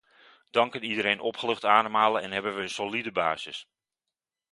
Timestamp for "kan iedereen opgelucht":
0.69-1.65